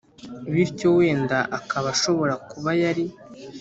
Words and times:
bityo 0.53 0.87
wenda 0.97 1.37
akaba 1.57 1.87
ashobora 1.95 2.33
kuba 2.49 2.69
yari 2.81 3.05